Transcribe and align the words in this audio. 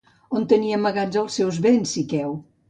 On 0.37 0.45
tenia 0.53 0.79
amagats 0.79 1.19
els 1.25 1.37
seus 1.41 1.61
béns 1.67 1.95
Siqueu? 1.99 2.35